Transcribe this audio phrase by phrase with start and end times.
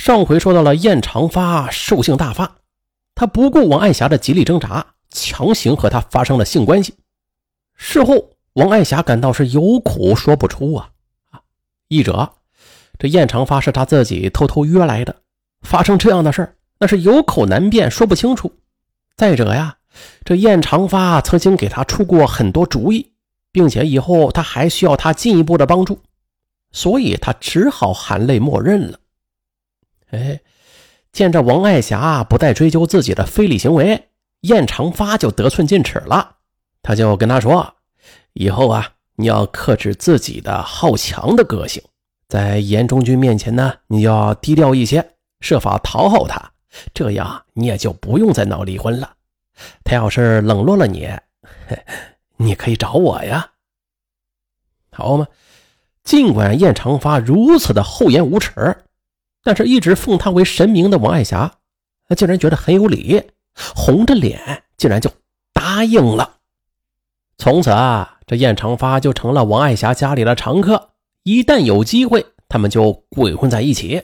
[0.00, 2.56] 上回说到了燕长发兽性大发，
[3.14, 6.94] 他不顾王爱霞的极力挣扎，强行和她发生了性关系。
[7.76, 10.88] 事后，王爱霞感到是有苦说不出啊
[11.28, 11.42] 啊！
[11.88, 12.32] 一者，
[12.98, 15.14] 这燕长发是他自己偷偷约来的，
[15.60, 18.50] 发生这样的事那是有口难辩，说不清楚。
[19.18, 19.76] 再者呀，
[20.24, 23.12] 这燕长发曾经给他出过很多主意，
[23.52, 26.00] 并且以后他还需要他进一步的帮助，
[26.72, 28.98] 所以他只好含泪默认了。
[30.10, 30.40] 哎，
[31.12, 34.08] 见着王爱霞不再追究自己的非礼行为，
[34.42, 36.36] 燕长发就得寸进尺了。
[36.82, 37.74] 他就跟他说
[38.34, 41.82] ：“以后啊，你要克制自己的好强的个性，
[42.28, 46.52] 在严中军面前呢，你要低调一些，设法讨好他，
[46.94, 49.14] 这样你也就不用再闹离婚了。
[49.84, 51.08] 他要是冷落了你，
[52.38, 53.50] 你可以找我呀，
[54.90, 55.26] 好吗？”
[56.02, 58.76] 尽管燕长发如此的厚颜无耻。
[59.42, 61.52] 但是，一直奉他为神明的王爱霞，
[62.16, 63.22] 竟然觉得很有理，
[63.54, 65.10] 红着脸竟然就
[65.52, 66.36] 答应了。
[67.38, 70.90] 从此啊，这燕长发就成了王爱霞家里的常客。
[71.22, 74.02] 一旦有机会，他们就鬼混在一起。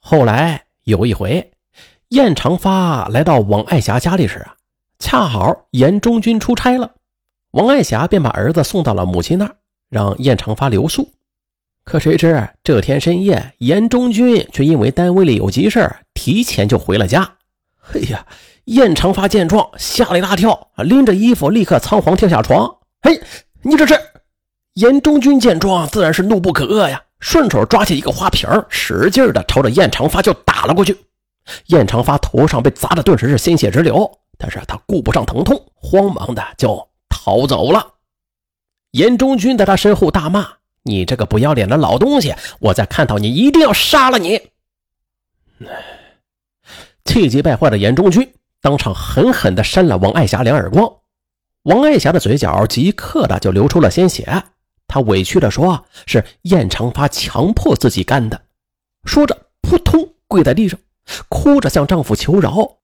[0.00, 1.52] 后来有一回，
[2.08, 4.56] 燕长发来到王爱霞家里时啊，
[4.98, 6.94] 恰好严中军出差了，
[7.52, 9.56] 王爱霞便把儿子送到了母亲那儿，
[9.88, 11.12] 让燕长发留宿。
[11.88, 17.36] 可谁知这天深夜，严中军却因为单位里有急事提前就回了家。
[17.94, 18.26] 哎呀，
[18.66, 22.70] 燕长发见状吓了一大跳，拎着衣服立刻仓皇跳下床。
[23.00, 23.18] 嘿，
[23.62, 23.98] 你这是！
[24.74, 30.94] 严中军见状自然是怒不可遏呀，顺手抓起一个花瓶，使劲的朝着燕长发就打了过去。
[31.68, 37.94] 燕长发头上被砸的顿时是鲜血直流，但是他顾不上疼痛，慌忙的就逃走了。
[38.90, 40.57] 严中军在他身后大骂。
[40.88, 42.34] 你这个不要脸的老东西！
[42.58, 44.40] 我再看到你，一定要杀了你！
[47.04, 50.90] 气急败坏的严中军当场狠狠地扇了王爱霞两耳光，
[51.62, 54.42] 王爱霞的嘴角即刻的就流出了鲜血。
[54.86, 58.40] 她委屈地说：“是燕长发强迫自己干的。”
[59.04, 60.80] 说着，扑通跪在地上，
[61.28, 62.78] 哭着向丈夫求饶：“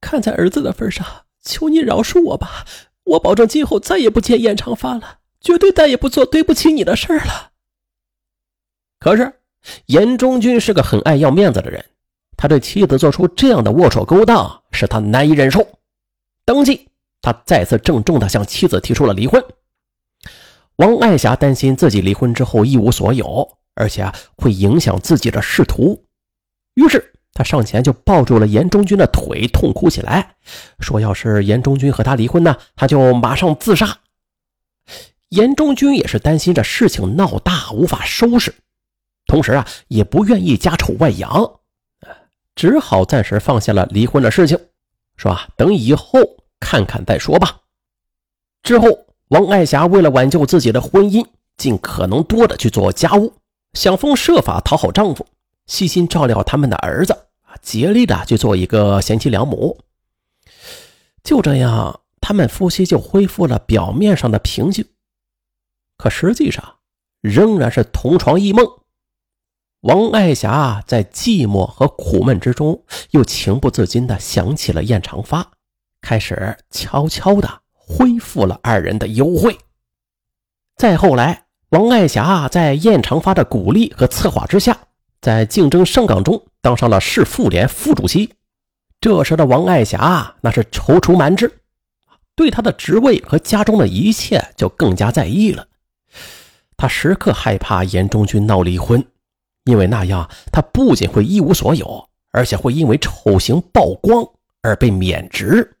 [0.00, 1.06] 看在儿子的份上，
[1.42, 2.66] 求你饶恕我吧！
[3.04, 7.50] 我保证今后再也不见燕长发了。”绝对再也不做对不起你的事了。
[8.98, 9.32] 可是
[9.86, 11.84] 严中军是个很爱要面子的人，
[12.36, 15.66] 他对妻子做出这样的龌龊勾当，使他难以忍受。
[16.44, 16.88] 当即，
[17.20, 19.42] 他再次郑重地向妻子提出了离婚。
[20.76, 26.04] 王爱霞担心自己离婚之后一无所有，而且啊会影响自己的仕途，
[26.74, 30.36] 于是他上前就抱住了严中军的腿，痛哭起来，
[30.80, 33.98] 说：“要是严中军和他离婚呢，他就马上自杀。”
[35.32, 38.54] 严中军也是担心这事情闹大无法收拾，
[39.26, 41.50] 同时啊也不愿意家丑外扬，
[42.54, 44.58] 只好暂时放下了离婚的事情，
[45.16, 46.20] 说啊等以后
[46.60, 47.60] 看看再说吧。
[48.62, 51.24] 之后，王爱霞为了挽救自己的婚姻，
[51.56, 53.32] 尽可能多的去做家务，
[53.72, 55.26] 想方设法讨好丈夫，
[55.64, 57.14] 细心照料他们的儿子
[57.46, 59.78] 啊，竭力的去做一个贤妻良母。
[61.24, 64.84] 就这样，他们夫妻就恢复了表面上的平静。
[66.02, 66.78] 可实际上，
[67.20, 68.66] 仍然是同床异梦。
[69.82, 72.82] 王爱霞在寂寞和苦闷之中，
[73.12, 75.52] 又情不自禁地想起了燕长发，
[76.00, 79.56] 开始悄悄地恢复了二人的幽会。
[80.74, 84.76] 再后来，王爱霞在燕长发的鼓励和策划之下，
[85.20, 88.34] 在竞争上岗中当上了市妇联副主席。
[89.00, 91.60] 这时的王爱霞那是踌躇满志，
[92.34, 95.68] 对她的职位和家中的一切就更加在意了。
[96.76, 99.04] 他时刻害怕严中军闹离婚，
[99.64, 104.26] 因为那样他不仅会一无所有，而且会因为丑行曝光
[104.62, 105.76] 而被免职。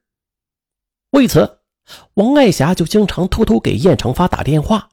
[1.10, 1.58] 为此，
[2.14, 4.88] 王爱霞就经常偷偷给燕长发打电话，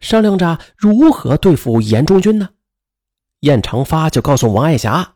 [0.00, 2.50] 商量着如何对付严中军呢？
[3.40, 5.14] 燕长发就告诉王爱霞，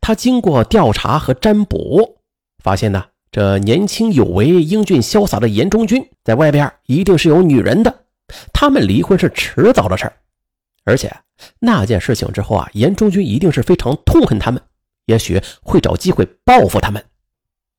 [0.00, 2.18] 他经过调查和占卜，
[2.62, 8.03] 发现呢，这年轻有为、英俊潇洒的严中军在外边一定是有女人的。
[8.52, 10.16] 他们离婚是迟早的事儿，
[10.84, 11.14] 而且
[11.58, 14.62] 那件事情之后啊，严中军一定是非常痛恨他们，
[15.06, 17.04] 也许会找机会报复他们。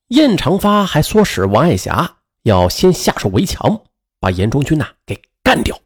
[0.09, 3.81] 燕长发还唆使王爱霞要先下手为强，
[4.19, 5.79] 把严中军呐给干掉。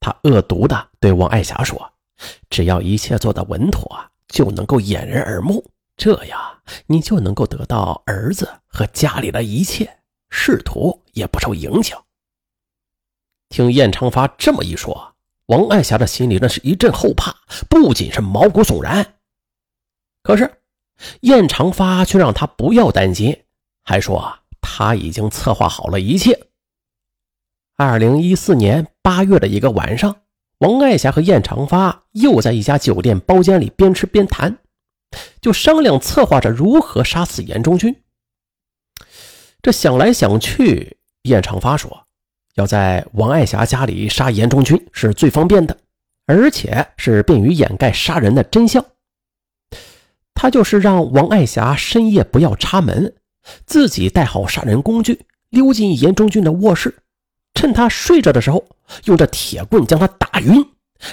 [0.00, 1.92] 他恶毒的对王爱霞说
[2.48, 3.90] ：“只要一切做得稳妥，
[4.28, 5.64] 就能够掩人耳目，
[5.96, 6.40] 这样
[6.86, 9.98] 你就能够得到儿子和家里的一切，
[10.30, 12.02] 仕途也不受影响。”
[13.48, 15.14] 听燕长发这么一说，
[15.46, 17.34] 王爱霞的心里那是一阵后怕，
[17.68, 19.14] 不仅是毛骨悚然。
[20.22, 20.62] 可是
[21.20, 23.44] 燕长发却让他不要担心，
[23.84, 26.48] 还说他已经策划好了一切。
[27.76, 30.22] 二零一四年八月的一个晚上，
[30.58, 34.58] 王爱霞和燕长发又在一家酒店包间里边吃边谈，
[35.40, 38.02] 就商量策划着如何杀死严中军。
[39.62, 42.05] 这想来想去，燕长发说。
[42.56, 45.76] 要在王爱霞家里杀严中军是最方便的，
[46.26, 48.84] 而且是便于掩盖杀人的真相。
[50.34, 53.14] 他就是让王爱霞深夜不要插门，
[53.64, 55.20] 自己带好杀人工具，
[55.50, 56.94] 溜进严中军的卧室，
[57.54, 58.64] 趁他睡着的时候，
[59.04, 60.64] 用这铁棍将他打晕，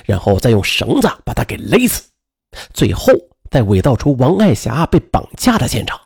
[0.06, 2.04] 然后再用绳子把他给勒死，
[2.74, 3.14] 最后
[3.50, 6.00] 再伪造出王爱霞被绑架的现场。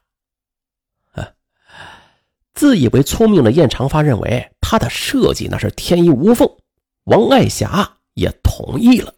[2.58, 6.50] 自以为聪明的燕长发认为他的设计那是天衣无缝，
[7.04, 9.14] 王爱霞也同意了。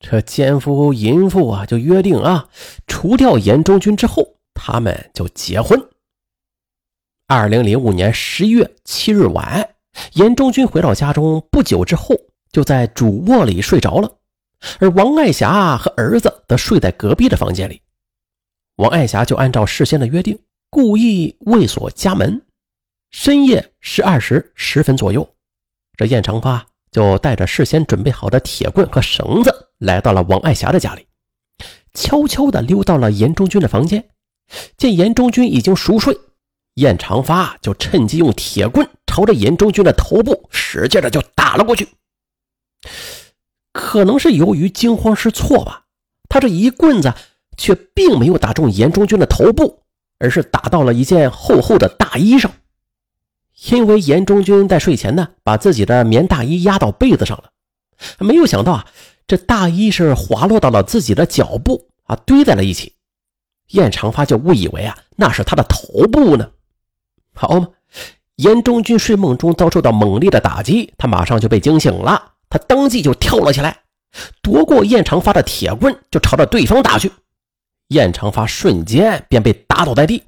[0.00, 2.48] 这奸夫淫妇啊，就约定啊，
[2.86, 5.78] 除掉严中军之后，他们就结婚。
[7.26, 9.74] 二零零五年十一月七日晚，
[10.14, 12.16] 严中军回到家中不久之后，
[12.50, 14.10] 就在主卧里睡着了，
[14.80, 17.82] 而王爱霞和儿子则睡在隔壁的房间里。
[18.76, 20.38] 王爱霞就按照事先的约定。
[20.74, 22.46] 故意未锁家门，
[23.10, 25.34] 深夜十二时十分左右，
[25.98, 31.06] 这燕长发就带着事先准备好的铁棍和绳子来到了王爱霞的家里，
[31.92, 34.08] 悄悄地溜到了严中军的房间。
[34.78, 36.18] 见严中军已经熟睡，
[36.76, 41.86] 燕长发就趁机用铁棍朝着严中军的头部使劲的就打了过去。
[43.74, 45.84] 可能是由于惊慌失措吧，
[46.30, 47.12] 他这一棍子
[47.58, 49.81] 却并没有打中严中军的头部。
[50.22, 52.52] 而是打到了一件厚厚的大衣上，
[53.70, 57.50] 因为严中军在睡前呢，把自己的棉大衣压到被子上了，
[58.20, 58.86] 没有想到啊，
[59.26, 62.94] 这大衣是滑落到了自己的脚部啊，堆在了一起。
[63.70, 66.48] 燕长发就误以为啊，那是他的头部呢。
[67.34, 67.66] 好嘛，
[68.36, 73.76] 严中军睡梦中遭受到猛烈的打击，他马上就被惊醒了，他当即就跳了起来，
[74.40, 77.10] 夺过燕长发的铁棍，就朝着对方打去。
[77.92, 80.24] 燕长发瞬间便被打倒在地，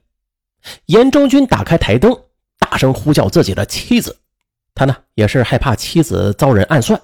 [0.86, 2.16] 严中军打开台灯，
[2.58, 4.16] 大声呼叫自己的妻子。
[4.74, 7.00] 他呢也是害怕妻子遭人暗算。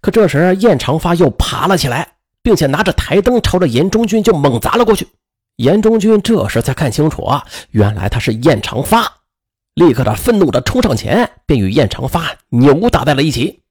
[0.00, 5.08] 可这时燕长发又爬了起来，并且拿着台灯朝着严中军就猛砸了过去。
[5.56, 9.20] 严中军这时才看清楚啊，原来他是燕长发，
[9.74, 13.62] 立刻他愤怒的冲上前，便与燕长发扭打在了一起，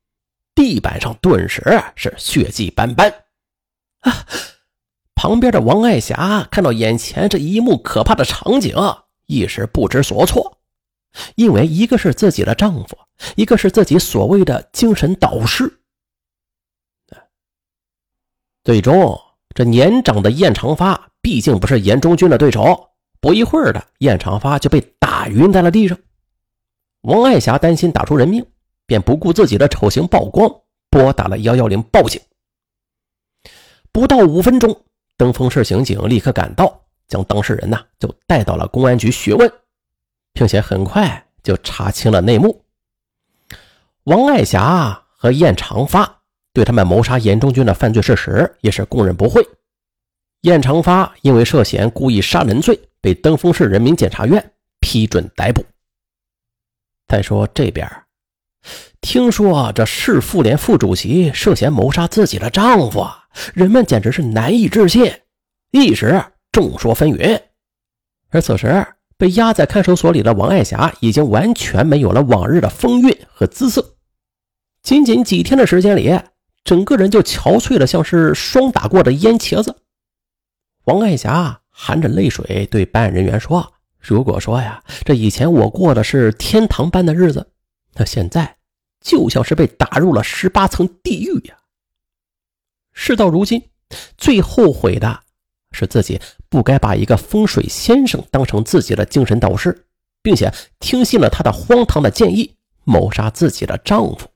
[0.56, 3.14] 地板上顿时是血迹斑斑。
[4.00, 4.26] 啊！
[5.16, 8.76] 旁边的王爱霞看到眼前这一幕可怕的场景，
[9.26, 10.60] 一时不知所措。
[11.36, 12.98] 因为一个是自己的丈夫，
[13.38, 15.80] 一个是自己所谓的精神导师。
[18.66, 19.18] 最终，
[19.54, 22.90] 这年长的燕长发毕竟不是严中军的对手，
[23.22, 25.98] 不一会儿的，燕长发就被打晕在了地上。
[27.02, 28.46] 王爱霞担心打出人命，
[28.86, 30.54] 便不顾自己的丑行曝光，
[30.90, 32.22] 拨打了幺幺零报警。
[33.94, 34.82] 不到五分钟。
[35.18, 39.52] 登封市刑警立刻赶到，将当事人呢就带到了公安局询问，
[40.34, 42.64] 并且很快就查清了内幕。
[44.04, 46.22] 王爱霞和燕长发
[46.54, 49.48] 对他们谋杀严中军的犯罪事实也是供认不讳。
[50.42, 55.66] 燕长发因为涉嫌故意杀人罪，被登封市人民检察院批准逮捕。
[57.08, 57.90] 再说这边，
[59.02, 63.08] 听说这市妇联副主席涉嫌谋杀自己的丈夫。
[63.54, 65.12] 人们简直是难以置信，
[65.72, 67.42] 一时众说纷纭。
[68.30, 68.86] 而此时
[69.18, 73.96] 被压在看守所里的王爱霞已经完全没有了往日的风韵和姿色，
[74.82, 76.20] 仅仅几天的时间里，
[76.64, 79.76] 整个人就憔悴的像是霜打过的烟茄子。
[80.86, 87.52] 王爱霞含着泪水对办案人员说：“如果说呀，这以前我过的是天堂般的日子，
[87.96, 88.58] 那现在
[89.02, 91.56] 就像是被打入了十八层地狱呀。”
[92.96, 93.62] 事到如今，
[94.18, 95.20] 最后悔的
[95.72, 99.86] 是自己不该把一个风水先生当成自己的精神导师，
[100.24, 104.30] 并且听信了他的荒唐的建议，谋杀自己的丈夫。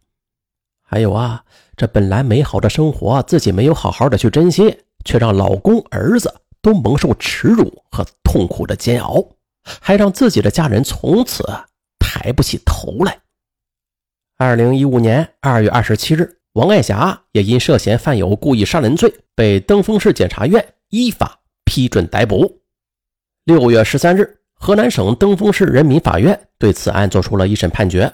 [0.83, 1.43] 还有啊，
[1.77, 9.25] 这本来美好的生活，自己没有好好的去珍惜，却让老公、儿子都蒙受耻辱和痛苦的煎熬，
[9.63, 11.43] 还让自己的家人从此
[11.97, 13.19] 抬不起头来。
[14.37, 16.38] 二零一五年二月二十七日。
[16.53, 22.59] 王爱霞也因涉嫌犯有故意杀人罪，被登封市检察院依法批准逮捕。
[23.45, 28.11] 六月十三日，河南省登封市人民法院对此案作出了一审判决，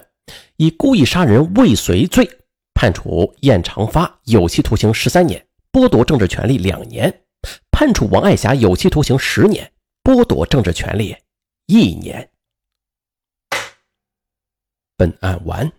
[0.56, 2.28] 以故意杀人未遂罪
[2.74, 7.10] 判处燕长发有期徒刑十三年，剥夺政治权利两年；
[7.70, 9.72] 判处王爱霞有期徒刑十年，
[10.04, 11.16] 剥夺政治权利
[11.66, 12.30] 一年。
[14.98, 15.72] 本案完。